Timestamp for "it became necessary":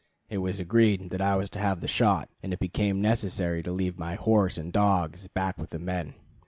2.51-3.61